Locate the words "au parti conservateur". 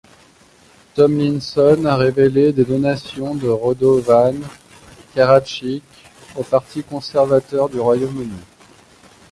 6.35-7.69